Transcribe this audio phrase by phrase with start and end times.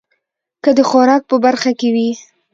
[0.63, 2.09] که د خوراک په برخه کې وي